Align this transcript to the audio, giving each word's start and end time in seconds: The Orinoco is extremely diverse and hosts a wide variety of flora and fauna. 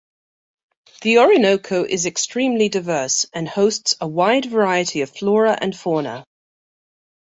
The 1.03 1.19
Orinoco 1.19 1.83
is 1.83 2.07
extremely 2.07 2.69
diverse 2.69 3.27
and 3.33 3.47
hosts 3.47 3.93
a 4.01 4.07
wide 4.07 4.45
variety 4.47 5.01
of 5.01 5.11
flora 5.15 5.55
and 5.61 5.77
fauna. 5.77 6.25